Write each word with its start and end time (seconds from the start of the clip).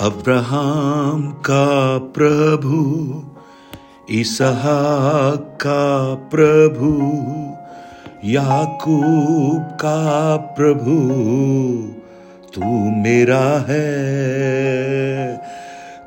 Abraham 0.00 1.30
का 1.30 1.98
प्रभु, 1.98 2.78
इसहाक 4.10 5.58
का 5.66 6.14
प्रभु, 6.14 6.92
याकूब 8.24 9.62
का 9.62 10.36
प्रभु, 10.36 10.94
तू 12.54 12.64
मेरा 12.90 13.64
है। 13.68 15.36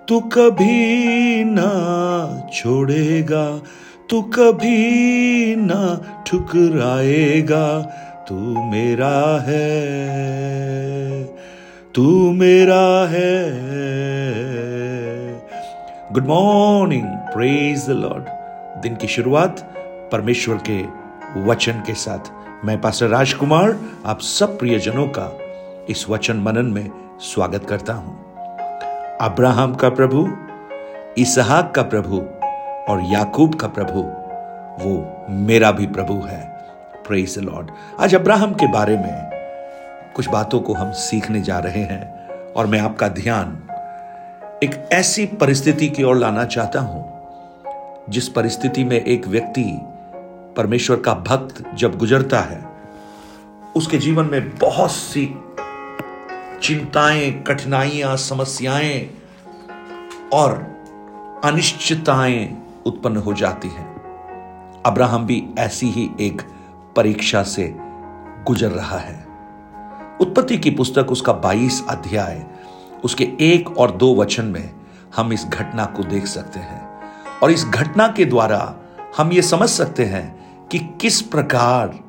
तू 0.07 0.19
कभी 0.19 1.43
ना 1.43 1.69
छोड़ेगा, 2.53 3.61
तू 4.09 4.21
कभी 4.21 5.55
ना 5.55 6.01
ठुकराएगा, 6.27 7.81
तू 8.29 8.35
मेरा 8.71 9.43
है। 9.47 10.03
तू 11.95 12.31
मेरा 12.31 13.07
है। 13.09 13.33
Good 16.13 16.25
morning 16.25 17.03
praise 17.05 17.85
the 17.88 17.89
Lord 17.89 18.23
दिन 18.81 18.95
की 18.95 19.07
शुरुआत 19.07 19.59
परमेश्वर 20.11 20.61
के 20.70 20.81
वचन 21.43 21.84
के 21.87 21.93
साथ। 21.93 22.31
मैं 22.65 22.81
पास्टर 22.81 23.07
राजकुमार 23.07 23.77
आप 24.05 24.21
सब 24.21 24.57
प्रियजनों 24.59 25.07
का 25.07 25.27
इस 25.89 26.05
वचन 26.09 26.37
मनन 26.37 26.65
में 26.65 26.89
स्वागत 27.21 27.65
करता 27.70 27.93
हूँ। 27.93 28.15
अब्राहम 29.21 29.75
का 29.75 29.89
प्रभु, 29.89 30.27
इसहाक 31.17 31.71
का 31.75 31.81
प्रभु 31.81 32.21
और 32.91 33.03
याकूब 33.12 33.55
का 33.55 33.67
प्रभु, 33.67 34.01
वो 34.84 35.27
मेरा 35.29 35.71
भी 35.71 35.87
प्रभु 35.87 36.13
है। 36.13 36.41
प्रेज 37.07 37.37
लॉर्ड 37.39 37.71
आज 37.99 38.15
अब्राहम 38.15 38.53
के 38.53 38.71
बारे 38.71 38.98
में 38.98 39.32
कुछ 40.16 40.27
बातों 40.30 40.59
को 40.59 40.73
हम 40.73 40.91
सीखने 40.91 41.41
जा 41.41 41.59
रहे 41.59 41.80
हैं 41.80 42.27
और 42.54 42.67
मैं 42.67 42.80
आपका 42.80 43.08
ध्यान 43.08 43.63
एक 44.63 44.90
ऐसी 44.91 45.26
परिस्थिति 45.26 45.90
की 45.90 46.04
ओर 46.04 46.16
लाना 46.16 46.45
चाहता 46.45 46.80
हूँ, 46.80 47.13
जिस 48.10 48.29
परिस्थिति 48.29 48.84
में 48.84 49.05
एक 49.05 49.27
व्यक्ति 49.27 49.79
परमेश्वर 50.57 50.99
का 50.99 51.13
भक्त 51.13 51.76
जब 51.76 51.98
गुजरता 51.98 52.40
है, 52.40 52.65
उसके 53.76 53.98
जीवन 53.98 54.26
में 54.26 54.57
बहुत 54.57 54.91
सी 54.91 55.35
चिंताएँ, 56.62 57.32
कठिनाइयाँ, 57.32 58.18
समस्याएँ 58.18 59.09
और 60.34 60.54
अनिश्चितताएँ 61.43 62.57
उत्पन्न 62.85 63.18
हो 63.18 63.34
जाती 63.34 63.68
हैं। 63.68 63.93
अब्राहम 64.85 65.25
भी 65.25 65.50
ऐसी 65.59 65.90
ही 65.90 66.09
एक 66.19 66.41
परीक्षा 66.96 67.44
से 67.44 67.74
गुजर 68.47 68.69
रहा 68.69 68.97
है। 68.97 69.22
उत्पत्ति 70.22 70.57
की 70.57 70.72
पुस्तक 70.72 71.11
उसका 71.11 71.33
22 71.33 71.88
अध्याय, 71.89 72.45
उसके 73.03 73.23
एक 73.39 73.78
और 73.78 73.91
दो 73.91 74.16
वचन 74.16 74.45
में 74.45 74.73
हम 75.16 75.33
इस 75.33 75.45
घटना 75.45 75.85
को 75.85 76.03
देख 76.03 76.25
सकते 76.25 76.59
हैं। 76.59 76.89
और 77.44 77.51
इस 77.51 77.66
घटना 77.66 78.07
के 78.07 78.25
द्वारा 78.25 78.75
हम 79.17 79.31
ये 79.31 79.41
समझ 79.41 79.69
सकते 79.69 80.06
हैं 80.06 80.44
कि 80.67 80.79
किस 80.79 81.22
प्रकार 81.22 82.00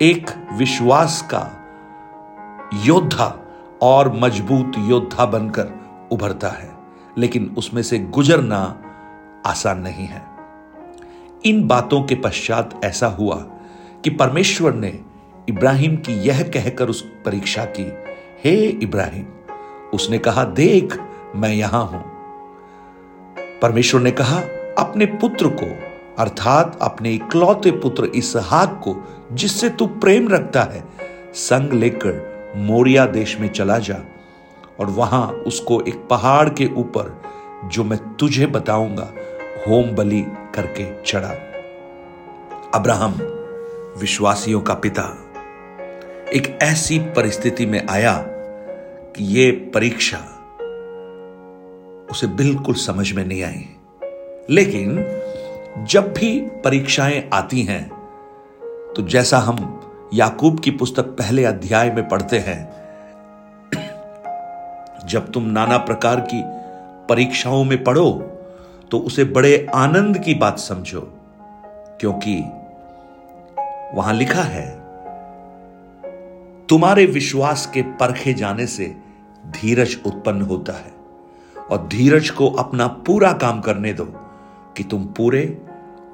एक 0.00 0.30
विश्वास 0.52 1.28
का 1.34 1.50
योद्धा 2.74 3.38
और 3.82 4.12
मज़बूत 4.16 4.72
योद्धा 4.78 5.26
बनकर 5.26 5.68
उभरता 6.12 6.48
है, 6.48 6.72
लेकिन 7.18 7.54
उसमें 7.58 7.82
से 7.82 7.98
गुजरना 7.98 8.82
आसान 9.46 9.80
नहीं 9.80 10.06
है। 10.06 10.22
इन 11.44 11.66
बातों 11.68 12.02
के 12.02 12.14
पश्चात 12.14 12.80
ऐसा 12.84 13.06
हुआ 13.06 13.36
कि 14.04 14.10
परमेश्वर 14.10 14.74
ने 14.74 15.00
इब्राहिम 15.48 15.96
की 15.96 16.12
यह 16.12 16.42
कहकर 16.42 16.88
उस 16.88 17.02
परीक्षा 17.24 17.64
की, 17.64 17.92
हे 18.44 18.66
इब्राहिम, 18.66 19.26
उसने 19.94 20.18
कहा, 20.18 20.44
देख, 20.44 20.98
मैं 21.36 21.54
यहाँ 21.54 21.86
हूँ। 21.86 22.04
परमेश्वर 23.60 24.00
ने 24.00 24.10
कहा, 24.10 24.40
अपने 24.78 25.06
पुत्र 25.06 25.48
को, 25.48 25.66
अर्थात 26.18 26.78
अपने 26.82 27.10
इकलौते 27.10 27.70
पुत्र 27.70 28.04
इसहाक 28.04 28.80
को, 28.84 29.08
जिससे 29.32 29.70
तू 29.70 29.86
प्रेम 29.86 30.28
रखता 30.28 30.62
है, 30.62 30.84
संग 31.34 31.72
लेकर 31.72 32.32
मोरिया 32.56 33.06
देश 33.06 33.40
में 33.40 33.48
चला 33.48 33.78
जा, 33.78 33.98
और 34.80 34.86
वहाँ 34.86 35.28
उसको 35.28 35.80
एक 35.80 36.06
पहाड़ 36.10 36.48
के 36.48 36.66
ऊपर, 36.66 37.22
जो 37.64 37.84
मैं 37.84 38.14
तुझे 38.14 38.46
बताऊँगा, 38.46 39.12
होम 39.68 39.90
बलि 39.90 40.26
करके 40.54 41.02
चढ़ा। 41.02 41.34
अब्राहम, 42.74 43.12
विश्वासियों 44.00 44.60
का 44.60 44.74
पिता। 44.74 45.28
एक 46.32 46.58
ऐसी 46.62 46.98
परिस्थिति 46.98 47.66
में 47.66 47.88
आया 47.88 48.24
कि 49.16 49.24
ये 49.24 49.50
परीक्षा 49.74 50.18
उसे 52.10 52.26
बिल्कुल 52.26 52.74
समझ 52.74 53.12
में 53.12 53.24
नहीं 53.24 53.42
आई। 53.42 53.68
लेकिन 54.50 54.94
जब 55.90 56.12
भी 56.12 56.40
परीक्षाएँ 56.40 57.30
आती 57.32 57.62
हैं 57.62 57.88
तो 58.96 59.02
जैसा 59.02 59.38
हम 59.38 59.80
याकूब 60.14 60.60
की 60.60 60.70
पुस्तक 60.70 61.02
पहले 61.02 61.44
अध्याय 61.44 61.90
में 61.90 62.08
पढ़ते 62.08 62.38
हैं, 62.38 62.60
जब 65.06 65.32
तुम 65.32 65.44
नाना 65.44 65.78
प्रकार 65.78 66.20
की 66.20 66.42
परीक्षाओं 67.08 67.64
में 67.64 67.84
पढ़ो 67.84 68.10
तो 68.90 68.98
उसे 68.98 69.24
बड़े 69.24 69.66
आनंद 69.74 70.18
की 70.18 70.34
बात 70.34 70.58
समझो, 70.58 71.00
क्योंकि 72.00 72.40
वहाँ 73.94 74.14
लिखा 74.14 74.42
है 74.42 74.81
तुम्हारे 76.72 77.06
विश्वास 77.06 77.66
के 77.74 77.82
परखे 77.82 78.32
जाने 78.34 78.66
से 78.66 78.84
धीरज 79.46 79.96
उत्पन्न 80.06 80.42
होता 80.42 80.72
है 80.72 80.92
और 81.70 81.88
धीरज 81.88 82.30
को 82.30 82.48
अपना 82.50 82.86
पूरा 82.86 83.32
काम 83.32 83.60
करने 83.60 83.92
दो 83.92 84.04
कि 84.76 84.84
तुम 84.84 85.04
पूरे 85.04 85.62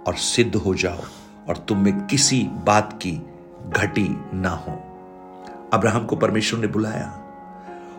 और 0.06 0.14
सिद्ध 0.14 0.56
हो 0.56 0.74
जाओ 0.74 1.00
और 1.48 1.56
तुम 1.56 1.78
में 1.78 2.06
किसी 2.06 2.42
बात 2.42 2.92
की 2.92 3.12
घटी 3.68 4.08
ना 4.34 4.50
हो। 4.50 4.72
अब्राहम 5.72 6.06
को 6.06 6.16
परमेश्वर 6.16 6.60
ने 6.60 6.66
बुलाया 6.66 7.06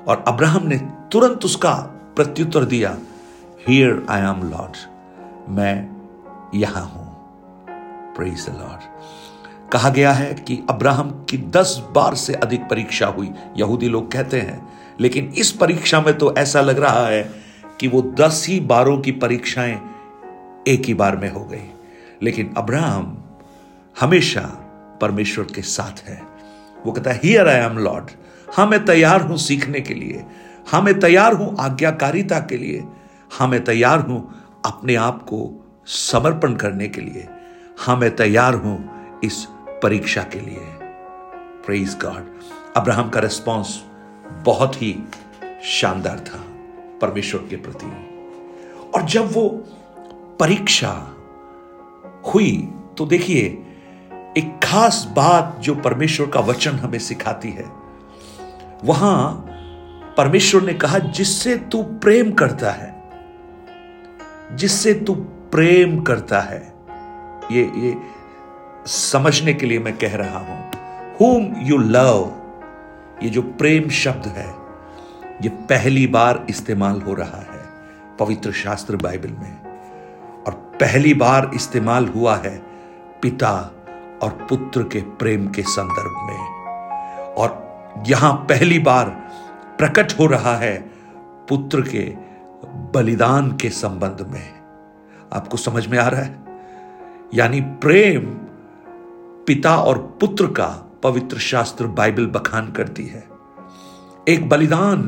और 0.08 0.24
अब्राहम 0.28 0.68
ने 0.68 0.78
तुरंत 1.12 1.46
उसका 1.46 1.74
प्रत्युत्तर 2.16 2.66
दिया 2.66 2.98
हियर 3.68 4.06
आई 4.10 4.22
एम 4.22 4.44
लॉर्ड 4.50 4.78
मैं 5.50 5.76
यहाँ 6.56 6.84
हूँ। 6.84 7.08
प्रेज 8.16 8.50
द 8.50 8.54
लॉर्ड 8.60 8.82
कहा 9.74 9.90
गया 9.90 10.12
है 10.12 10.34
कि 10.34 10.60
अब्राहम 10.70 11.10
की 11.30 11.38
दस 11.38 11.76
बार 11.92 12.16
से 12.16 12.34
अधिक 12.34 12.62
परीक्षा 12.62 13.08
हुई। 13.08 13.30
यहूदी 13.58 13.88
लोग 13.88 14.12
कहते 14.12 14.40
हैं, 14.42 14.62
लेकिन 15.00 15.34
इस 15.38 15.52
परीक्षा 15.52 16.02
में 16.02 16.18
तो 16.18 16.34
ऐसा 16.36 16.62
लग 16.62 16.80
रहा 16.80 17.06
है 17.08 17.24
कि 17.80 17.88
वो 17.88 18.02
दस 18.02 18.46
ही 18.50 18.60
बारों 18.60 18.98
की 18.98 19.12
परीक्षाएँ 19.12 19.80
एक 20.68 20.86
ही 20.86 20.94
बार 20.94 21.18
में 21.18 21.30
हो 21.32 21.44
गई। 21.46 21.70
लेकिन 22.24 22.54
अब्राहम 22.58 23.18
हमेशा 24.00 24.42
परमेश्वर 25.02 25.46
के 25.46 25.62
साथ 25.62 26.08
है। 26.10 26.22
वो 26.86 26.92
कहता 26.92 27.12
है 27.12 27.20
हियर 27.24 27.48
आई 27.48 27.56
एम 27.56 27.78
लॉर्ड 27.78 28.12
हाँ 28.54 28.66
मैं 28.68 28.86
तैयार 28.86 29.22
हूँ 29.22 29.38
सीखने 29.38 29.82
के 29.82 29.94
लिए। 29.94 30.26
हाँ 30.68 30.82
मैं 30.82 31.00
तैयार 31.00 31.34
हूँ 31.34 31.56
आज्ञाकारिता 31.60 32.40
के 32.40 32.58
लिए। 32.58 32.84
हाँ 33.32 33.48
मैं 33.48 33.64
तैयार 33.64 34.00
हूँ 34.00 34.22
अपने 34.66 34.96
आप 34.96 35.22
को 35.24 35.40
समर्पण 35.88 36.56
करने 36.56 36.88
के 36.88 37.02
लिए। 37.02 37.28
हाँ 37.80 37.96
मैं 37.98 38.16
तैयार 38.16 38.54
हूँ 38.54 38.78
इस 39.24 39.48
परीक्षा 39.84 40.22
के 40.24 40.40
लिए। 40.40 40.66
प्रेज 41.66 41.98
गॉड 42.04 42.28
अब्राहम 42.78 43.10
का 43.10 43.20
रिस्पॉन्स 43.20 43.80
बहुत 44.46 44.82
ही 44.82 44.96
शानदार 45.64 46.20
था, 46.20 46.40
परमेश्वर 47.02 47.42
के 47.50 47.56
प्रति। 47.56 47.92
और 48.96 49.06
जब 49.06 49.32
वो 49.34 49.48
परीक्षा 50.40 50.92
हुई 52.26 52.52
तो 52.98 53.06
देखिए, 53.06 53.46
एक 54.38 54.60
खास 54.64 55.08
बात 55.16 55.56
जो 55.60 55.76
परमेश्वर 55.76 56.28
का 56.28 56.40
वचन 56.40 56.72
हमें 56.72 57.00
सिखाती 57.00 57.50
है। 57.50 57.66
वहाँ 58.84 59.46
परमेश्वर 60.18 60.62
ने 60.62 60.74
कहा, 60.74 61.00
जिससे 61.00 61.56
तू 61.72 61.84
प्रेम 61.84 62.32
करता 62.32 62.72
है, 62.72 62.94
जिससे 64.52 64.94
तू 64.94 65.16
प्रेम 65.52 66.02
करता 66.02 66.40
है। 66.42 66.62
ये 67.52 67.64
ये 67.78 67.96
समझने 68.90 69.54
के 69.54 69.66
लिए 69.66 69.80
मैं 69.80 69.98
कह 69.98 70.16
रहा 70.16 70.38
हूँ 70.38 70.72
हुम 71.20 71.54
यू 71.62 71.78
लव 71.78 72.36
ये 73.24 73.30
जो 73.30 73.42
प्रेम 73.42 73.90
शब्द 73.90 74.28
है, 74.28 74.48
ये 75.44 75.50
पहली 75.50 76.08
बार 76.08 76.46
इस्तेमाल 76.50 77.02
हो 77.02 77.14
रहा 77.14 77.38
है 77.38 77.62
पवित्र 78.20 78.52
शास्त्र 78.52 78.96
बाइबल 78.96 79.30
में। 79.30 79.58
और 80.44 80.54
पहली 80.82 81.14
बार 81.14 81.52
इस्तेमाल 81.56 82.08
हुआ 82.08 82.36
है 82.36 82.58
पिता 83.22 83.54
और 84.24 84.48
पुत्र 84.50 84.84
के 84.84 85.02
प्रेम 85.02 85.48
के 85.48 85.62
संदर्भ 85.62 86.18
में। 86.30 86.40
और 87.34 88.04
यहाँ 88.08 88.34
पहली 88.50 88.80
बार 88.80 89.10
प्रकट 89.78 90.20
हो 90.20 90.26
रहा 90.26 90.56
है 90.56 90.76
पुत्र 91.50 91.82
के 91.82 92.06
बलिदान 92.94 93.52
के 93.52 93.70
संबंध 93.70 94.28
में। 94.30 94.50
आपको 95.34 95.58
समझ 95.58 95.88
में 95.88 95.98
आ 95.98 96.08
रहा 96.08 96.22
है? 96.22 96.40
यानी 97.34 97.62
प्रेम 97.62 98.38
पिता 99.50 99.78
और 99.78 100.18
पुत्र 100.22 100.48
का 100.48 101.00
पवित्र 101.04 101.38
शास्त्र 101.38 101.88
बाइबल 101.88 102.26
बखान 102.26 102.72
करती 102.72 103.06
है। 103.06 103.28
एक 104.28 104.50
बलिदान 104.50 105.02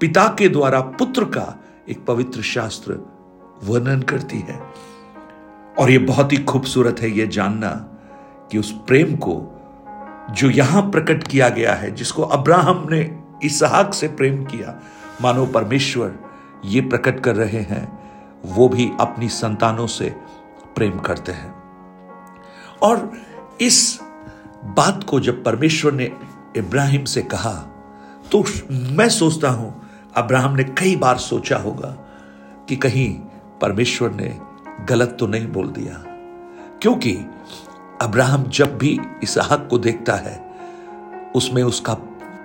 पिता 0.00 0.36
के 0.38 0.48
द्वारा 0.48 0.80
पुत्र 0.80 1.24
का 1.24 1.64
एक 1.88 2.04
पवित्र 2.04 2.42
शास्त्र 2.42 2.92
वर्णन 3.64 4.02
करती 4.02 4.38
है। 4.38 4.60
और 5.78 5.90
यह 5.90 6.06
बहुत 6.06 6.32
ही 6.32 6.36
खूबसूरत 6.36 6.96
है 7.00 7.10
यह 7.10 7.26
जानना 7.26 7.68
कि 8.50 8.58
उस 8.58 8.72
प्रेम 8.72 9.16
को 9.16 9.60
जो 10.30 10.50
यहाँ 10.50 10.82
प्रकट 10.82 11.28
किया 11.28 11.48
गया 11.48 11.74
है, 11.74 11.90
जिसको 11.90 12.22
अब्राहम 12.22 12.86
ने 12.90 13.22
इसहाक 13.44 13.94
से 13.94 14.08
प्रेम 14.08 14.44
किया, 14.44 14.80
मानो 15.22 15.46
परमेश्वर 15.46 16.14
ये 16.64 16.80
प्रकट 16.80 17.20
कर 17.20 17.36
रहे 17.36 17.60
हैं, 17.60 17.98
वो 18.46 18.68
भी 18.68 18.92
अपनी 19.00 19.28
संतानों 19.28 19.86
से 19.86 20.16
प्रेम 20.76 20.98
करते 20.98 21.32
हैं। 21.32 21.56
और 22.82 23.12
इस 23.60 23.98
बात 24.76 25.04
को 25.04 25.20
जब 25.20 25.42
परमेश्वर 25.44 25.92
ने 25.92 26.10
इब्राहिम 26.56 27.04
से 27.04 27.22
कहा 27.22 27.52
तो 28.32 28.44
मैं 28.70 29.08
सोचता 29.08 29.50
हूँ, 29.50 29.88
अब्राहम 30.16 30.56
ने 30.56 30.64
कई 30.64 30.96
बार 30.96 31.18
सोचा 31.18 31.56
होगा 31.56 31.88
कि 32.68 32.76
कहीं 32.76 33.12
परमेश्वर 33.60 34.10
ने 34.10 34.38
गलत 34.88 35.16
तो 35.20 35.26
नहीं 35.26 35.46
बोल 35.48 35.68
दिया। 35.68 36.02
क्योंकि 36.82 37.12
अब्राहम 38.00 38.44
जब 38.44 38.76
भी 38.78 38.98
इसहाक 39.22 39.66
को 39.70 39.78
देखता 39.78 40.14
है, 40.14 40.36
उसमें 41.36 41.62
उसका 41.62 41.94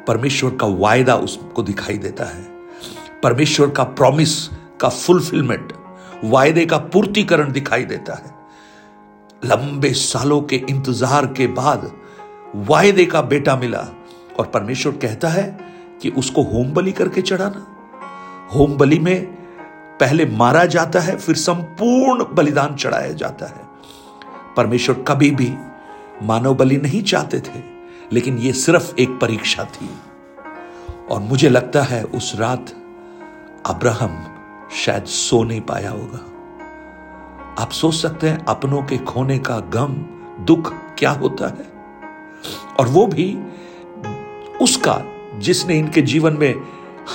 परमेश्वर 0.08 0.56
का 0.56 0.68
वायदा 0.68 1.16
उसको 1.16 1.64
दिखाई 1.64 1.98
देता 1.98 2.26
है। 2.26 2.44
परमेश्वर 3.24 3.70
का 3.70 3.84
प्रॉमिस 3.84 4.48
का 4.82 4.90
फुलफिलमेंट 4.90 5.74
वायदे 6.24 6.66
का 6.66 6.78
पूर्तिकरण 6.78 7.52
दिखाई 7.52 7.86
देता 7.86 8.14
है। 8.14 8.41
लंबे 9.46 9.94
सालों 9.94 10.42
के 10.42 10.56
इंतज़ार 10.70 11.26
के 11.26 11.48
बाद 11.48 11.92
वायदे 12.56 13.06
का 13.06 13.22
बेटा 13.22 13.56
मिला 13.56 13.88
और 14.40 14.46
परमेश्वर 14.46 14.94
कहता 14.94 15.30
है 15.30 15.60
कि 16.02 16.10
उसको 16.10 16.44
होम 16.44 16.74
बलि 16.74 16.92
करके 16.92 17.22
चढ़ाना। 17.22 17.68
होम 18.54 18.78
बलि 18.78 19.00
में 19.00 19.26
पहले 20.00 20.26
मारा 20.26 20.66
जाता 20.66 21.00
है, 21.00 21.16
फिर 21.18 21.36
संपूर्ण 21.36 22.26
बलिदान 22.36 22.76
चढ़ाया 22.76 23.12
जाता 23.12 23.46
है। 23.46 23.70
परमेश्वर 24.58 25.06
कभी 25.08 25.32
भी 25.32 25.54
मानव 26.24 26.56
बलि 26.56 26.78
नहीं 26.78 27.04
चाहते 27.04 27.40
थे, 27.40 27.64
लेकिन 28.14 28.38
यह 28.38 28.54
सिर्फ़ 28.54 28.96
एक 29.00 29.10
परीक्षा 29.10 29.64
थी। 29.64 29.90
और 31.12 31.20
मुझे 31.20 31.50
लगता 31.50 31.82
है 31.82 32.04
उस 32.04 32.36
रात 32.36 32.74
अब्राहम 33.66 34.24
शायद 34.86 35.04
सो 35.04 35.44
नहीं 35.44 35.62
पाया 35.62 35.90
होगा। 35.90 36.31
आप 37.60 37.70
सोच 37.72 37.96
सकते 37.96 38.30
हैं 38.30 38.46
अपनों 38.46 38.84
के 38.84 38.98
खोने 38.98 39.40
का 39.40 39.60
गम, 39.60 39.94
दुख 40.46 40.74
क्या 40.98 41.12
होता 41.12 41.48
है? 41.48 41.72
और 42.80 42.88
वो 42.88 43.08
भी 43.08 43.44
उसका 44.62 45.02
जिसने 45.38 45.80
इनके 45.80 46.02
जीवन 46.02 46.34
में 46.34 46.56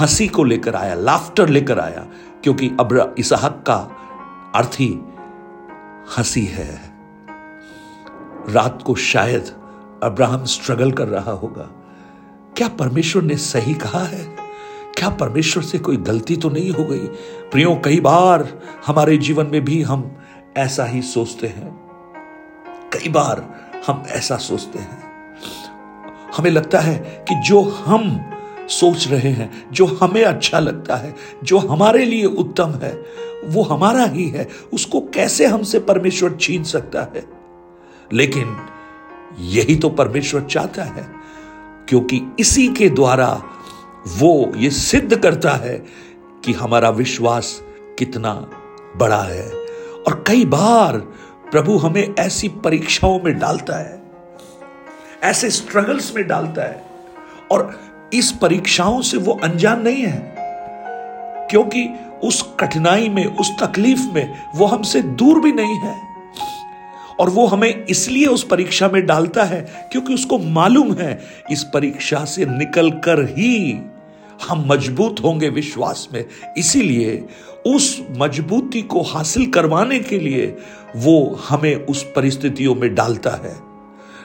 हँसी 0.01 0.29
को 0.29 0.45
लेकर 0.45 0.75
आया 0.75 0.95
लाफ्टर 0.95 1.49
लेकर 1.49 1.79
आया, 1.79 2.07
क्योंकि 2.43 2.69
अब 2.81 3.15
इसहाक 3.19 3.65
का 3.67 3.97
अर्थ 4.55 4.71
ही 4.75 5.01
हँसी 6.19 6.45
है। 6.45 6.81
रात 8.49 8.83
को 8.83 8.95
शायद 8.95 9.53
अब्राहम 10.03 10.45
स्ट्रगल 10.45 10.93
कर 10.93 11.09
रहा 11.09 11.31
होगा। 11.31 11.71
क्या 12.57 12.69
परमेश्वर 12.69 13.23
ने 13.23 13.37
सही 13.37 13.75
कहा 13.75 14.01
है? 14.01 14.37
क्या 14.99 15.09
परमेश्वर 15.09 15.63
से 15.63 15.79
कोई 15.79 15.97
गलती 15.97 16.37
तो 16.37 16.51
नहीं 16.51 16.71
हो 16.71 16.85
गई? 16.85 17.07
प्रियो, 17.51 17.81
कई 17.85 18.01
बार 18.01 18.63
हमारे 18.87 19.17
जीवन 19.17 19.47
में 19.47 19.65
भी 19.65 19.83
हम 19.83 20.17
ऐसा 20.57 20.85
ही 20.85 21.03
सोचते 21.03 21.47
हैं। 21.47 21.87
कई 22.93 23.09
बार 23.09 23.55
हम 23.87 24.05
ऐसा 24.09 24.37
सोचते 24.37 24.79
हैं। 24.79 25.07
हमें 26.37 26.51
लगता 26.51 26.81
है 26.81 27.25
कि 27.29 27.35
जो 27.49 27.63
हम 27.63 28.31
सोच 28.69 29.09
रहे 29.09 29.31
हैं, 29.31 29.71
जो 29.73 29.87
हमें 29.87 30.25
अच्छा 30.25 30.59
लगता 30.59 30.97
है, 30.97 31.15
जो 31.45 31.59
हमारे 31.59 32.05
लिए 32.05 32.25
उत्तम 32.25 32.71
है, 32.71 33.05
वो 33.45 33.63
हमारा 33.63 34.05
ही 34.05 34.29
है। 34.29 34.49
उसको 34.73 35.01
कैसे 35.01 35.47
हमसे 35.47 35.79
परमेश्वर 35.79 36.39
छीन 36.41 36.65
सकता 36.65 37.03
है? 37.03 37.25
लेकिन 38.13 38.57
यही 39.39 39.77
तो 39.77 39.89
परमेश्वर 39.89 40.41
चाहता 40.41 40.85
है, 40.85 41.07
क्योंकि 41.89 42.23
इसी 42.39 42.69
के 42.69 42.89
द्वारा 42.89 43.43
वो 44.07 44.53
ये 44.57 44.71
सिद्ध 44.71 45.17
करता 45.17 45.51
है 45.51 45.87
कि 46.45 46.53
हमारा 46.53 46.91
विश्वास 46.91 47.63
कितना 47.99 48.51
बड़ा 48.97 49.23
है। 49.23 49.66
और 50.07 50.25
कई 50.27 50.45
बार 50.45 50.97
प्रभु 51.51 51.77
हमें 51.79 52.15
ऐसी 52.19 52.49
परीक्षाओं 52.65 53.19
में 53.21 53.39
डालता 53.39 53.77
है, 53.77 54.01
ऐसे 55.23 55.51
स्ट्रगल्स 55.51 56.15
में 56.17 56.27
डालता 56.29 56.63
है। 56.63 56.83
और 57.51 57.79
इस 58.15 58.31
परीक्षाओं 58.33 59.01
से 59.03 59.17
वो 59.17 59.33
अनजान 59.45 59.83
नहीं 59.83 60.03
है, 60.03 60.35
क्योंकि 61.51 61.89
उस 62.25 62.43
कठिनाई 62.61 63.09
में, 63.09 63.25
उस 63.27 63.51
तकलीफ़ 63.63 64.01
में 64.15 64.35
वो 64.55 64.67
हमसे 64.67 65.03
दूर 65.03 65.41
भी 65.41 65.53
नहीं 65.53 65.77
है। 65.77 65.95
और 67.21 67.31
वो 67.31 67.47
हमें 67.47 67.85
इसलिए 67.87 68.27
उस 68.27 68.43
परीक्षा 68.45 68.89
में 68.89 69.05
डालता 69.07 69.45
है 69.45 69.61
क्योंकि 69.93 70.15
उसको 70.15 70.39
मालूम 70.39 70.93
है, 70.93 71.19
इस 71.51 71.63
परीक्षा 71.65 72.25
से 72.25 72.47
निकल 72.47 72.91
कर 72.91 73.25
ही 73.29 73.81
हम 74.49 74.65
मज़बूत 74.67 75.17
होंगे 75.25 75.49
विश्वास 75.49 76.09
में। 76.13 76.25
इसीलिए 76.59 77.25
उस 77.67 78.03
मजबूती 78.11 78.83
को 78.83 79.03
हासिल 79.03 79.51
करवाने 79.51 79.99
के 79.99 80.19
लिए 80.19 80.57
वो 80.97 81.41
हमें 81.49 81.75
उस 81.75 82.03
परिस्थितियों 82.03 82.75
में 82.75 82.95
डालता 82.95 83.31
है। 83.31 83.57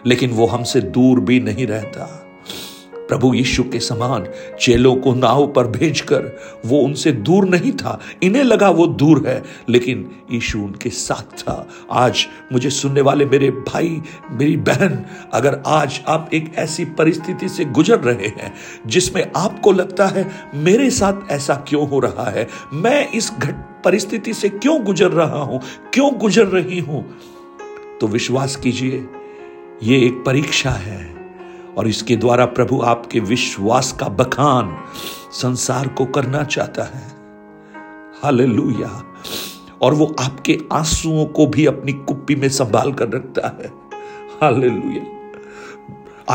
लेकिन 0.06 0.30
वो 0.30 0.46
हमसे 0.46 0.82
दूर 0.82 1.20
भी 1.20 1.40
नहीं 1.40 1.68
रहता। 1.68 2.21
प्रभु 3.12 3.34
यीशु 3.34 3.64
के 3.64 3.80
समान 3.82 4.28
चेलों 4.62 4.96
को 4.96 5.14
नाव 5.16 5.46
पर 5.48 5.68
भेजकर 5.70 6.32
वो 6.66 6.80
उनसे 6.80 7.12
दूर 7.12 7.48
नहीं 7.48 7.72
था, 7.74 8.00
इन्हें 8.24 8.44
लगा 8.44 8.70
वो 8.70 8.88
दूर 8.88 9.24
है, 9.28 9.42
लेकिन 9.70 10.10
यीशु 10.32 10.60
उनके 10.60 10.90
साथ 10.90 11.38
था। 11.40 11.68
आज 11.92 12.26
मुझे 12.52 12.70
सुनने 12.70 13.02
वाले 13.02 13.26
मेरे 13.26 13.50
भाई, 13.52 14.02
मेरी 14.32 14.56
बहन, 14.60 14.98
अगर 15.34 15.62
आज 15.68 16.00
आप 16.08 16.30
एक 16.34 16.52
ऐसी 16.56 16.86
परिस्थिति 16.98 17.50
से 17.50 17.66
गुजर 17.68 18.00
रहे 18.00 18.28
हैं, 18.30 18.54
जिसमें 18.88 19.26
आपको 19.36 19.72
लगता 19.72 20.08
है, 20.08 20.30
मेरे 20.56 20.90
साथ 20.92 21.32
ऐसा 21.32 21.56
क्यों 21.68 21.88
हो 21.90 22.00
रहा 22.00 22.30
है, 22.30 22.48
मैं 22.74 23.10
इस 23.12 23.32
घट, 23.34 23.56
परिस्थिति 23.86 24.34
से 24.34 24.50
क्यों 24.50 24.84
गुजर 24.84 25.12
रहा 25.12 25.42
हूँ, 25.42 25.62
क्यों 25.94 26.12
गुजर 26.18 26.48
रही 26.48 26.80
हूँ 26.80 27.06
तो 28.02 28.08
विश्वास 28.08 28.56
कीजिए, 28.56 29.06
ये 29.84 30.06
एक 30.06 30.24
परीक्षा 30.26 30.72
है। 30.72 31.21
और 31.78 31.88
इसके 31.88 32.16
द्वारा 32.16 32.46
प्रभु 32.46 32.82
आपके 32.82 33.20
विश्वास 33.20 33.92
का 34.00 34.08
बखान 34.08 34.84
संसार 35.32 35.88
को 35.88 36.06
करना 36.06 36.44
चाहता 36.44 36.84
है। 36.84 37.12
हालेलुया। 38.24 39.04
और 39.82 39.94
वो 39.94 40.16
आपके 40.20 40.60
आंसुओं 40.74 41.26
को 41.26 41.46
भी 41.46 41.66
अपनी 41.66 41.94
कुप्पी 41.94 42.36
में 42.36 42.50
संभाल 42.50 42.94
कर 42.94 43.10
रखता 43.10 43.48
है। 43.48 43.68
हालेलुया। 44.42 45.32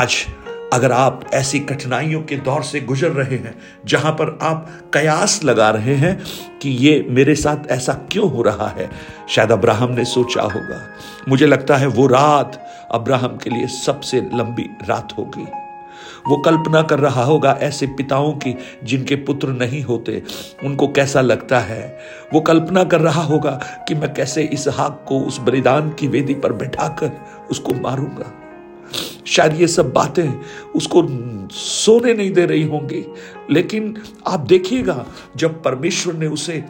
आज 0.00 0.26
अगर 0.72 0.92
आप 0.92 1.30
ऐसी 1.34 1.60
कठिनाइयों 1.60 2.22
के 2.22 2.36
दौर 2.36 2.62
से 2.62 2.80
गुजर 2.80 3.10
रहे 3.10 3.36
हैं, 3.36 3.54
जहाँ 3.86 4.12
पर 4.12 4.38
आप 4.42 4.68
कयास 4.94 5.44
लगा 5.44 5.70
रहे 5.70 5.94
हैं 5.94 6.22
कि 6.62 6.70
ये 6.70 7.06
मेरे 7.10 7.34
साथ 7.34 7.70
ऐसा 7.70 7.92
क्यों 7.92 8.30
हो 8.30 8.42
रहा 8.42 8.68
है, 8.68 8.90
शायद 9.28 9.52
अब्राहम 9.52 9.92
ने 9.92 10.04
सोचा 10.04 10.42
होगा। 10.42 10.82
मुझे 11.28 11.46
लगता 11.46 11.76
है 11.76 11.86
वो 11.86 12.06
रात 12.06 12.68
अब्राहम 12.92 13.36
के 13.36 13.50
लिए 13.50 13.66
सबसे 13.66 14.20
लंबी 14.34 14.70
रात 14.88 15.12
होगी। 15.18 15.46
वो 16.28 16.36
कल्पना 16.36 16.82
कर 16.82 16.98
रहा 16.98 17.24
होगा 17.24 17.58
ऐसे 17.60 17.86
पिताओं 17.86 18.32
की, 18.32 18.54
जिनके 18.84 19.14
पुत्र 19.14 19.48
नहीं 19.48 19.82
होते, 19.82 20.22
उनको 20.64 20.88
कैसा 20.88 21.20
लगता 21.20 21.58
है। 21.58 21.98
वो 22.34 22.40
कल्पना 22.40 22.84
कर 22.84 23.00
रहा 23.00 23.22
होगा 23.22 23.50
कि 23.88 23.94
मैं 23.94 24.14
कैसे 24.14 24.42
इस 24.42 24.68
हाक 24.68 25.04
को 25.08 25.20
उस 25.20 25.40
बलिदान 25.40 25.90
की 25.90 26.08
वेदी 26.08 26.34
पर 26.34 26.52
बैठाकर 26.52 27.10
उसको 27.50 27.74
मारूँगा। 27.74 28.32
शायद 29.26 29.60
ये 29.60 29.66
सब 29.66 29.92
बातें 29.92 30.40
उसको 30.76 31.06
सोने 31.50 32.14
नहीं 32.14 32.32
दे 32.32 32.46
रही 32.46 32.62
होंगी। 32.62 33.14
लेकिन 33.50 34.02
आप 34.26 34.40
देखिएगा, 34.40 35.06
जब 35.36 35.62
परमेश्वर 35.62 36.14
ने 36.14 36.26
उसे 36.26 36.64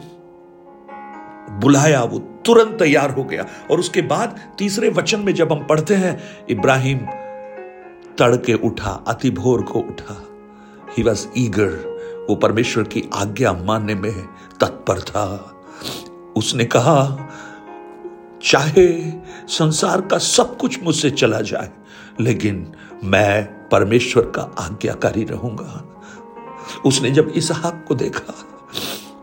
बुलाया, 1.49 2.03
वो 2.03 2.19
तुरंत 2.19 2.79
तैयार 2.79 3.11
हो 3.11 3.23
गया। 3.23 3.45
और 3.71 3.79
उसके 3.79 4.01
बाद 4.01 4.39
तीसरे 4.57 4.89
वचन 4.89 5.19
में 5.19 5.33
जब 5.33 5.53
हम 5.53 5.63
पढ़ते 5.63 5.95
हैं, 5.95 6.23
इब्राहिम 6.49 6.97
तड़के 8.17 8.53
उठा, 8.53 9.03
अति 9.07 9.31
भोर 9.31 9.61
को 9.61 9.79
उठा। 9.79 10.23
ही 10.97 11.03
वॉज़ 11.03 11.27
ईगर 11.37 11.97
वो 12.29 12.35
परमेश्वर 12.35 12.83
की 12.83 13.03
आज्ञा 13.13 13.53
मानने 13.53 13.95
में 13.95 14.27
तत्पर 14.61 14.99
था। 14.99 15.53
उसने 16.35 16.65
कहा, 16.65 17.29
चाहे 18.43 19.11
संसार 19.47 20.01
का 20.01 20.17
सब 20.17 20.57
कुछ 20.57 20.83
मुझसे 20.83 21.09
चला 21.09 21.41
जाए 21.41 21.69
लेकिन 22.21 22.65
मैं 23.03 23.43
परमेश्वर 23.69 24.23
का 24.35 24.41
आज्ञाकारी 24.59 25.23
रहूँगा। 25.23 25.83
उसने 26.85 27.11
जब 27.11 27.31
इसहाक 27.35 27.85
को 27.87 27.95
देखा, 27.95 28.33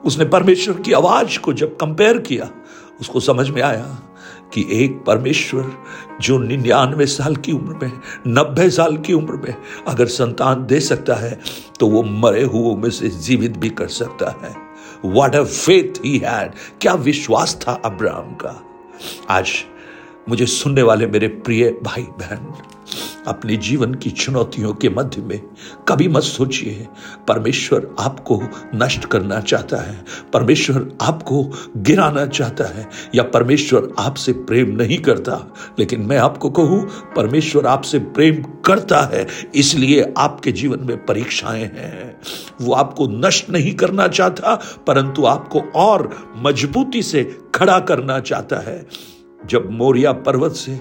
उसने 0.04 0.24
परमेश्वर 0.24 0.80
की 0.80 0.92
आवाज़ 0.92 1.38
को 1.38 1.52
जब 1.52 1.76
कंपेयर 1.76 2.18
किया, 2.18 2.50
उसको 3.00 3.20
समझ 3.20 3.48
में 3.50 3.62
आया 3.62 3.86
कि 4.54 4.66
एक 4.72 5.02
परमेश्वर 5.06 5.70
जो 6.20 6.38
निन्यानवे 6.38 7.06
साल 7.06 7.36
की 7.36 7.52
उम्र 7.52 7.78
में, 7.82 7.92
नब्बे 8.26 8.68
साल 8.70 8.96
की 8.96 9.12
उम्र 9.12 9.36
में 9.36 9.54
अगर 9.88 10.06
संतान 10.06 10.66
दे 10.66 10.80
सकता 10.80 11.14
है 11.14 11.38
तो 11.80 11.86
वो 11.86 12.02
मरे 12.02 12.42
हुओं 12.44 12.76
में 12.76 12.90
से 12.90 13.08
जीवित 13.08 13.56
भी 13.56 13.70
कर 13.70 13.88
सकता 13.88 14.30
है। 14.42 14.54
What 15.14 15.34
a 15.36 15.42
faith 15.42 16.04
he 16.04 16.16
had 16.18 16.52
क्या 16.80 16.94
विश्वास 16.94 17.58
था 17.62 17.72
अब्राहम 17.84 18.34
का? 18.34 18.60
आज 19.30 19.52
मुझे 20.28 20.47
सुनने 20.47 20.83
वाले 20.83 21.07
मेरे 21.07 21.28
प्रिय 21.28 21.71
भाई 21.83 22.02
बहन, 22.02 22.52
अपने 23.26 23.57
जीवन 23.57 23.95
की 23.95 24.11
चुनौतियों 24.11 24.73
के 24.75 24.88
मध्य 24.88 25.23
में 25.23 25.40
कभी 25.88 26.09
मत 26.09 26.23
सोचिए। 26.23 26.87
परमेश्वर 27.28 27.95
आपको 27.99 28.40
नष्ट 28.75 29.04
करना 29.04 29.40
चाहता 29.40 29.76
है, 29.76 30.04
परमेश्वर 30.33 30.90
आपको 31.02 31.43
गिराना 31.76 32.26
चाहता 32.26 32.64
है, 32.64 32.88
या 33.14 33.23
परमेश्वर 33.23 33.88
आपसे 33.99 34.33
प्रेम 34.33 34.71
नहीं 34.71 34.99
करता। 34.99 35.54
लेकिन 35.78 36.00
मैं 36.00 36.19
आपको 36.19 36.50
कहूँ, 36.50 36.81
परमेश्वर 37.16 37.66
आपसे 37.66 37.99
प्रेम 37.99 38.43
करता 38.43 39.00
है, 39.14 39.26
इसलिए 39.54 40.12
आपके 40.19 40.52
जीवन 40.52 40.81
में 40.81 41.04
परीक्षाएँ 41.07 41.64
हैं। 41.64 42.21
वो 42.61 42.73
आपको 42.73 43.07
नष्ट 43.09 43.50
नहीं 43.50 43.75
करना 43.75 44.09
चाहता, 44.09 44.54
परंतु 44.87 45.25
आपको 45.25 45.61
और 45.61 46.11
मजबूती 46.37 47.02
से 47.02 47.38
खड़ा 47.54 47.78
करना 47.78 48.21
चाहता 48.21 48.57
है। 48.57 49.13
जब 49.46 49.70
मोरिया 49.70 50.12
पर्वत 50.12 50.52
से 50.52 50.80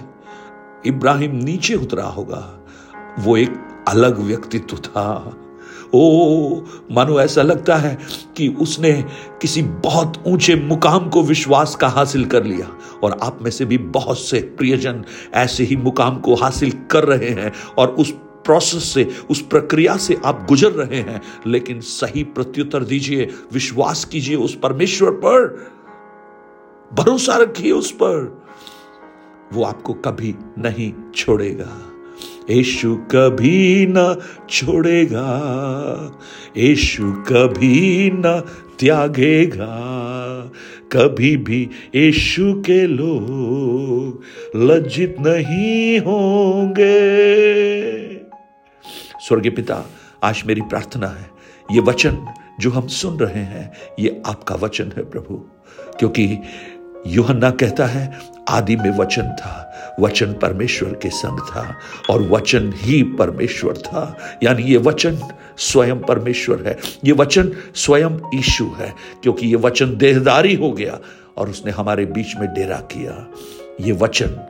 इब्राहिम 0.86 1.36
नीचे 1.36 1.74
उतरा 1.74 2.04
होगा, 2.04 2.66
वो 3.18 3.36
एक 3.36 3.84
अलग 3.88 4.18
व्यक्तित्व 4.18 4.76
था। 4.76 5.36
ओ, 5.94 6.60
मानो 6.92 7.20
ऐसा 7.20 7.42
लगता 7.42 7.76
है 7.76 7.98
कि 8.36 8.48
उसने 8.48 9.04
किसी 9.42 9.62
बहुत 9.62 10.24
ऊँचे 10.26 10.54
मुकाम 10.54 11.08
को 11.08 11.22
विश्वास 11.22 11.76
का 11.76 11.88
हासिल 11.88 12.24
कर 12.24 12.44
लिया 12.44 12.78
और 13.02 13.18
आप 13.22 13.38
में 13.42 13.50
से 13.50 13.64
भी 13.64 13.78
बहुत 13.78 14.18
से 14.18 14.40
प्रियजन 14.40 15.04
ऐसे 15.34 15.64
ही 15.64 15.76
मुकाम 15.76 16.18
को 16.18 16.34
हासिल 16.34 16.72
कर 16.90 17.04
रहे 17.04 17.30
हैं 17.30 17.52
और 17.78 17.88
उस 17.88 18.10
प्रोसेस 18.44 18.84
से, 18.84 19.10
उस 19.30 19.40
प्रक्रिया 19.40 19.96
से 19.96 20.20
आप 20.24 20.46
गुजर 20.48 20.70
रहे 20.70 21.00
हैं। 21.00 21.22
लेकिन 21.46 21.80
सही 21.80 22.24
प्रत्युत्तर 22.24 22.84
दीजिए, 22.84 23.28
विश्वास 23.52 24.04
कीजिए 24.04 24.36
उस 24.36 24.58
परमेश्वर 24.62 25.10
पर। 25.10 25.66
भरोसा 26.92 27.36
रखिए 27.36 27.72
उस 27.72 27.90
पर। 27.90 28.43
वो 29.52 29.64
आपको 29.64 29.92
कभी 29.92 30.34
नहीं 30.58 30.92
छोड़ेगा। 31.14 31.90
यीशु 32.50 32.96
कभी 32.96 33.86
न 33.88 34.20
छोड़ेगा। 34.50 35.26
यीशु 36.56 37.12
कभी 37.12 38.10
न 38.14 38.42
त्यागेगा। 38.80 39.94
कभी 40.92 41.36
भी 41.36 41.70
यीशु 41.94 42.62
के 42.66 42.86
लोग 42.86 44.22
लज्जित 44.56 45.16
नहीं 45.20 45.98
होंगे। 45.98 46.94
स्वर्गीय 49.28 49.52
पिता, 49.52 49.84
आज 50.22 50.42
मेरी 50.46 50.60
प्रार्थना 50.60 51.06
है, 51.06 51.30
ये 51.72 51.80
वचन 51.80 52.26
जो 52.60 52.70
हम 52.70 52.86
सुन 52.86 53.18
रहे 53.18 53.42
हैं, 53.42 53.72
ये 53.98 54.22
आपका 54.26 54.54
वचन 54.54 54.92
है 54.96 55.10
प्रभु, 55.10 55.34
क्योंकि 55.98 56.38
योहन्ना 57.06 57.50
कहता 57.50 57.86
है, 57.86 58.18
आदि 58.48 58.76
में 58.76 58.98
वचन 58.98 59.22
था, 59.22 59.72
वचन 60.00 60.32
परमेश्वर 60.32 60.88
के 60.88 61.10
संग 61.10 61.40
था, 61.40 61.74
और 62.10 62.22
वचन 62.22 62.72
ही 62.76 63.02
परमेश्वर 63.02 63.76
था। 63.76 64.18
यानी 64.42 64.62
ये 64.62 64.76
वचन 64.76 65.18
स्वयं 65.58 66.00
परमेश्वर 66.00 66.62
है। 66.66 66.78
ये 67.04 67.12
वचन 67.12 67.52
स्वयं 67.74 68.38
ईशु 68.38 68.64
है, 68.78 68.94
क्योंकि 69.22 69.46
ये 69.46 69.56
वचन 69.56 69.96
देहदारी 69.96 70.54
हो 70.54 70.72
गया 70.72 70.98
और 71.36 71.50
उसने 71.50 71.72
हमारे 71.72 72.06
बीच 72.06 72.36
में 72.40 72.54
डेरा 72.54 72.76
किया। 72.76 73.26
ये 73.80 73.92
वचन 73.92 74.46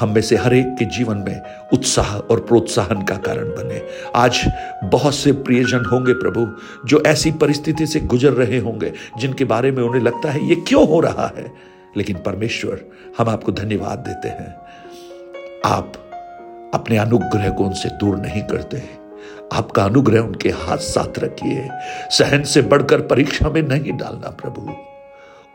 हम 0.00 0.14
में 0.14 0.22
से 0.22 0.36
हर 0.36 0.54
एक 0.54 0.66
के 0.78 0.84
जीवन 0.84 1.16
में 1.16 1.40
उत्साह 1.72 2.16
और 2.16 2.40
प्रोत्साहन 2.40 3.02
का 3.02 3.14
कारण 3.14 3.44
बने। 3.44 3.82
आज 4.14 4.40
बहुत 4.84 5.14
से 5.14 5.32
प्रियजन 5.32 5.84
होंगे 5.84 6.12
प्रभु, 6.12 6.48
जो 6.86 7.02
ऐसी 7.06 7.32
परिस्थिति 7.32 7.86
से 7.86 8.00
गुजर 8.00 8.32
रहे 8.32 8.58
होंगे, 8.58 8.92
जिनके 9.18 9.44
बारे 9.44 9.70
में 9.70 9.82
उन्हें 9.82 10.02
लगता 10.02 10.30
है, 10.30 10.48
ये 10.48 10.54
क्यों 10.54 10.88
हो 10.88 11.00
रहा 11.00 11.32
है? 11.36 11.67
लेकिन 11.96 12.16
परमेश्वर 12.16 12.84
हम 13.18 13.28
आपको 13.28 13.52
धन्यवाद 13.52 13.98
देते 13.98 14.28
हैं। 14.28 14.56
आप 15.64 15.92
अपने 16.74 16.96
अनुग्रह 16.96 17.50
को 17.50 17.64
उनसे 17.64 17.88
दूर 17.88 18.16
नहीं 18.16 18.42
करते। 18.42 18.82
आपका 19.52 19.84
अनुग्रह 19.84 20.20
उनके 20.20 20.48
हाथ 20.48 20.78
साथ 20.78 21.18
रखिए। 21.18 21.68
सहन 22.10 22.42
से 22.42 22.62
बढ़कर 22.62 23.00
परीक्षा 23.00 23.48
में 23.48 23.62
नहीं 23.62 23.96
डालना 23.96 24.30
प्रभु। 24.30 24.72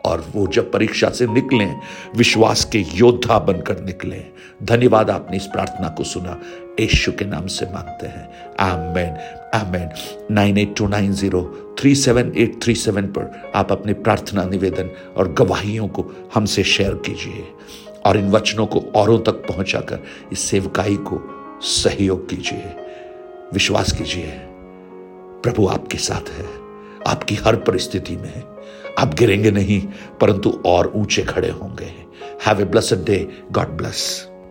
और 0.06 0.26
वो 0.36 0.48
जब 0.48 0.72
परीक्षा 0.72 1.10
से 1.10 1.28
निकले, 1.28 1.66
विश्वास 2.18 2.66
के 2.66 2.80
योद्धा 2.80 3.40
बनकर 3.40 3.82
निकले। 3.82 4.26
धन्यवाद, 4.64 5.10
आपने 5.10 5.38
इस 5.38 5.46
प्रार्थना 5.46 5.90
को 5.90 6.04
सुना। 6.04 6.42
यशु 6.80 7.12
के 7.12 7.26
नाम 7.26 7.48
से 7.48 7.66
मांगते 7.66 8.08
हैं। 8.08 8.54
Amen. 8.60 9.43
Amen 9.54 9.90
nine 10.34 10.58
eight 10.58 10.76
two 10.78 10.88
nine 10.88 11.12
zero 11.14 11.42
three 11.80 11.96
seven 11.96 12.32
eight 12.38 12.62
three 12.64 12.76
seven 12.76 13.08
पर 13.08 13.52
आप 13.56 13.72
अपने 13.72 13.94
प्रार्थना 13.94 14.44
निवेदन 14.44 14.90
और 15.18 15.34
गवाहियों 15.34 15.88
को 15.88 16.06
हमसे 16.34 16.64
शेयर 16.64 16.94
कीजिए 17.06 17.46
और 18.06 18.18
इन 18.18 18.30
वचनों 18.32 18.66
को 18.66 18.80
औरों 18.96 19.20
तक 19.20 19.46
पहुंचाकर 19.48 20.04
इस 20.32 20.40
सेवकाई 20.40 20.96
को 20.96 21.22
सहयोग 21.62 22.30
कीजिए। 22.30 22.76
विश्वास 23.54 23.92
कीजिए, 23.92 24.32
प्रभु 25.44 25.68
आपके 25.68 25.98
साथ 25.98 26.30
है, 26.30 26.46
आपकी 27.08 27.36
हर 27.36 27.56
परिस्थिति 27.56 28.16
में 28.16 28.44
आप 29.00 29.14
गिरेंगे 29.14 29.52
नहीं, 29.52 29.82
परंतु 30.22 30.50
और 30.66 30.92
ऊँचे 30.96 31.22
खड़े 31.22 31.50
होंगे। 31.50 31.94
Have 32.48 32.62
a 32.62 32.66
blessed 32.66 33.06
day 33.06 33.28
God 33.52 33.68
bless 33.68 34.04